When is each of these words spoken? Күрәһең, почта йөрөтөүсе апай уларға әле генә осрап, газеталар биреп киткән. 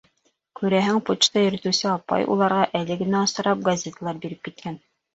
Күрәһең, 0.59 0.97
почта 1.09 1.43
йөрөтөүсе 1.49 1.87
апай 1.97 2.27
уларға 2.39 2.65
әле 2.83 3.01
генә 3.05 3.25
осрап, 3.29 3.65
газеталар 3.71 4.27
биреп 4.27 4.47
киткән. 4.51 4.87